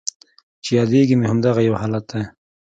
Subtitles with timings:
[0.63, 2.23] چې یادیږي مې همدغه یو حالت دی